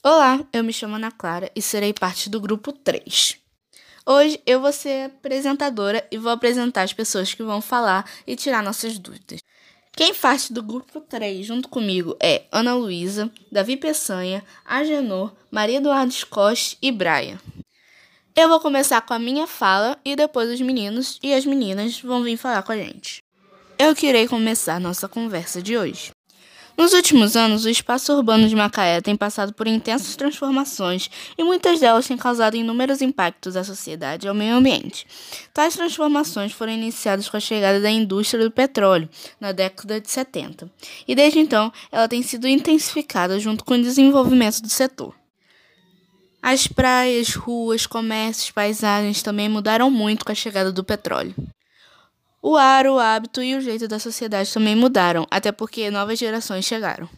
[0.00, 3.36] Olá, eu me chamo Ana Clara e serei parte do grupo 3.
[4.06, 8.62] Hoje eu vou ser apresentadora e vou apresentar as pessoas que vão falar e tirar
[8.62, 9.40] nossas dúvidas.
[9.96, 16.12] Quem faz do grupo 3 junto comigo é Ana Luísa, Davi Peçanha, Agenor, Maria Eduardo
[16.12, 17.40] Scott e Brian.
[18.36, 22.22] Eu vou começar com a minha fala e depois os meninos e as meninas vão
[22.22, 23.20] vir falar com a gente.
[23.76, 26.12] Eu queria começar nossa conversa de hoje.
[26.78, 31.80] Nos últimos anos, o espaço urbano de Macaé tem passado por intensas transformações e muitas
[31.80, 35.04] delas têm causado inúmeros impactos à sociedade e ao meio ambiente.
[35.52, 39.08] Tais transformações foram iniciadas com a chegada da indústria do petróleo
[39.40, 40.70] na década de 70,
[41.08, 45.16] e desde então ela tem sido intensificada junto com o desenvolvimento do setor.
[46.40, 51.34] As praias, ruas, comércios, paisagens também mudaram muito com a chegada do petróleo.
[52.40, 56.64] O ar, o hábito e o jeito da sociedade também mudaram, até porque novas gerações
[56.64, 57.08] chegaram.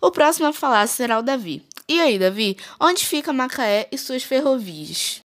[0.00, 1.64] O próximo a falar será o Davi.
[1.88, 5.20] E aí, Davi, onde fica Macaé e suas ferrovias?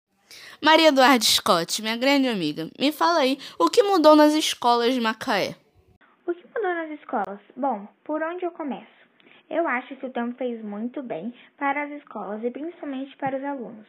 [0.62, 5.02] Maria Eduarda Scott, minha grande amiga, me fala aí o que mudou nas escolas de
[5.02, 5.56] Macaé.
[6.26, 7.40] O que mudou nas escolas?
[7.58, 9.00] Bom, por onde eu começo?
[9.50, 13.44] Eu acho que o tempo fez muito bem para as escolas e principalmente para os
[13.44, 13.88] alunos.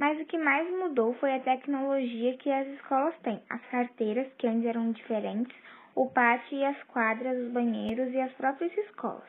[0.00, 3.38] Mas o que mais mudou foi a tecnologia que as escolas têm.
[3.50, 5.54] As carteiras, que antes eram diferentes,
[5.94, 9.28] o pátio e as quadras, os banheiros e as próprias escolas.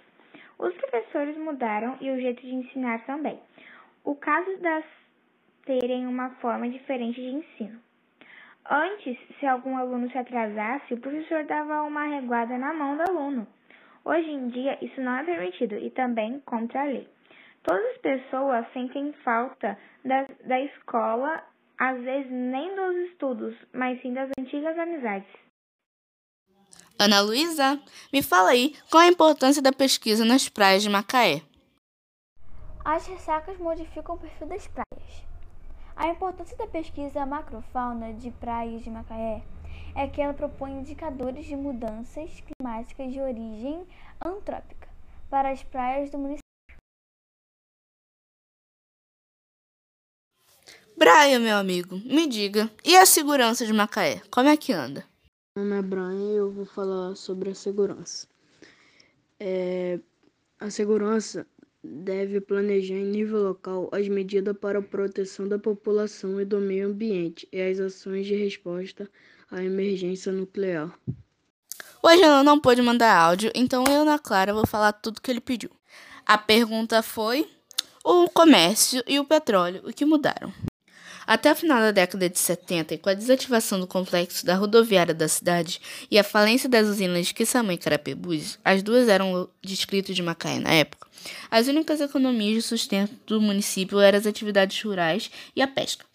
[0.57, 3.37] Os professores mudaram e o jeito de ensinar também.
[4.05, 4.85] O caso das
[5.65, 7.77] terem uma forma diferente de ensino.
[8.65, 13.45] Antes, se algum aluno se atrasasse, o professor dava uma reguada na mão do aluno.
[14.05, 17.09] Hoje em dia, isso não é permitido e também contra a lei.
[17.63, 21.43] Todas as pessoas sentem falta da, da escola,
[21.77, 25.29] às vezes nem dos estudos, mas sim das antigas amizades.
[26.99, 27.81] Ana Luísa,
[28.13, 31.41] me fala aí qual a importância da pesquisa nas praias de Macaé.
[32.83, 35.23] As ressacas modificam o perfil das praias.
[35.95, 39.43] A importância da pesquisa macrofauna de praias de Macaé
[39.95, 43.85] é que ela propõe indicadores de mudanças climáticas de origem
[44.23, 44.87] antrópica
[45.29, 46.40] para as praias do município.
[51.01, 54.21] Brian, meu amigo, me diga, e a segurança de Macaé?
[54.29, 55.03] Como é que anda?
[55.57, 58.27] Meu nome é Brian e eu vou falar sobre a segurança.
[59.39, 59.99] É,
[60.59, 61.47] a segurança
[61.83, 66.89] deve planejar em nível local as medidas para a proteção da população e do meio
[66.89, 69.09] ambiente e as ações de resposta
[69.49, 70.95] à emergência nuclear.
[72.03, 75.41] Hoje ela não pôde mandar áudio, então eu, na Clara, vou falar tudo que ele
[75.41, 75.71] pediu.
[76.27, 77.49] A pergunta foi:
[78.05, 80.53] o comércio e o petróleo, o que mudaram?
[81.25, 85.27] Até o final da década de 70, com a desativação do complexo da rodoviária da
[85.27, 90.23] cidade e a falência das usinas de Quissamã e Carapebus, as duas eram distritos de
[90.23, 91.07] Macaé na época,
[91.49, 96.05] as únicas economias de sustento do município eram as atividades rurais e a pesca.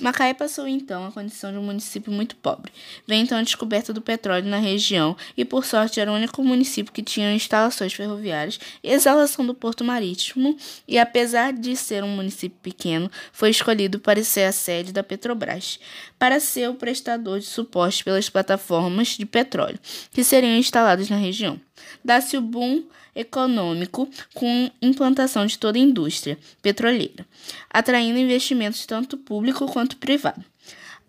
[0.00, 2.72] Macaé passou então a condição de um município muito pobre.
[3.06, 6.92] Veio então a descoberta do petróleo na região e, por sorte, era o único município
[6.92, 10.56] que tinha instalações ferroviárias e exalação do porto marítimo.
[10.86, 15.78] E, apesar de ser um município pequeno, foi escolhido para ser a sede da Petrobras,
[16.18, 19.78] para ser o prestador de suporte pelas plataformas de petróleo
[20.10, 21.60] que seriam instaladas na região.
[22.02, 27.26] Dá-se o boom econômico com implantação de toda a indústria petroleira,
[27.70, 30.42] atraindo investimentos tanto público quanto privado.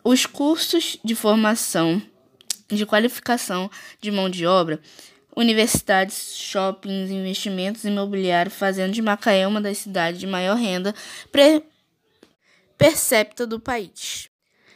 [0.03, 2.01] Os cursos de formação
[2.67, 3.69] de qualificação
[4.01, 4.79] de mão de obra,
[5.35, 10.95] universidades, shoppings, investimentos imobiliários, fazendo de Macaé uma das cidades de maior renda
[12.77, 14.29] percepta do país.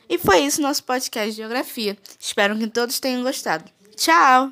[0.08, 1.98] E foi isso nosso podcast de Geografia.
[2.20, 3.66] Espero que todos tenham gostado.
[3.96, 4.52] Tchau!